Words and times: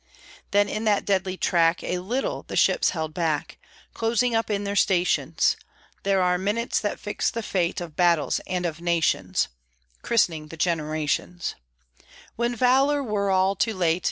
Then 0.49 0.67
in 0.67 0.85
that 0.85 1.05
deadly 1.05 1.37
track 1.37 1.83
A 1.83 1.99
little 1.99 2.41
the 2.47 2.55
ships 2.55 2.89
held 2.89 3.13
back, 3.13 3.59
Closing 3.93 4.33
up 4.33 4.49
in 4.49 4.63
their 4.63 4.75
stations; 4.75 5.55
There 6.01 6.23
are 6.23 6.39
minutes 6.39 6.79
that 6.79 6.99
fix 6.99 7.29
the 7.29 7.43
fate 7.43 7.79
Of 7.79 7.95
battles 7.95 8.41
and 8.47 8.65
of 8.65 8.81
nations 8.81 9.47
(Christening 10.01 10.47
the 10.47 10.57
generations), 10.57 11.53
When 12.35 12.55
valor 12.55 13.03
were 13.03 13.29
all 13.29 13.55
too 13.55 13.75
late. 13.75 13.99